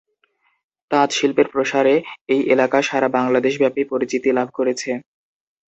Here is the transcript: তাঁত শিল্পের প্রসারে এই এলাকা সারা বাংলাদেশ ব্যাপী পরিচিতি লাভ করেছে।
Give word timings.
তাঁত 0.91 1.09
শিল্পের 1.11 1.47
প্রসারে 1.53 1.95
এই 2.29 2.41
এলাকা 2.53 2.79
সারা 2.81 3.07
বাংলাদেশ 3.17 3.53
ব্যাপী 3.61 3.83
পরিচিতি 3.91 4.29
লাভ 4.37 4.47
করেছে। 4.57 4.91